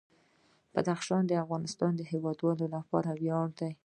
بدخشان 0.73 1.23
د 1.27 1.31
افغانستان 1.43 1.91
د 1.97 2.01
هیوادوالو 2.11 2.65
لپاره 2.75 3.09
ویاړ 3.21 3.47
دی. 3.59 3.71